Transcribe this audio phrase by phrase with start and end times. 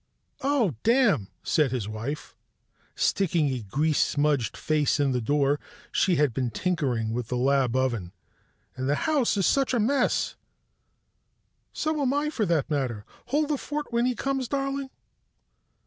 [0.41, 2.35] "Oh, damn!" said his wife,
[2.95, 5.59] sticking a grease smudged face in the door.
[5.91, 8.11] She had been tinkering with the lab oven.
[8.75, 10.35] "And the house in such a mess!
[11.71, 13.05] So am I, for that matter.
[13.27, 14.89] Hold the fort when he comes, darling."